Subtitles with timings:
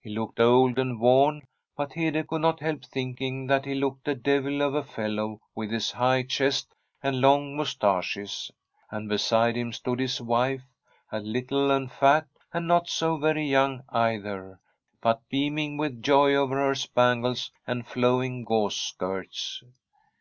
[0.00, 1.42] He looked old and worn,
[1.76, 5.70] but Hede could not help thinking that he looked a devil of a fellow with
[5.70, 8.50] his high chest and long moustaches.
[8.90, 10.62] And beside him stood his wife,
[11.12, 13.84] little and fat, and ["1 Tbi STORY of a COUNTRY HOUSE not so very young
[14.30, 14.60] either,
[15.00, 19.62] but beaming with joy over her spangles and flowing gauze skirts.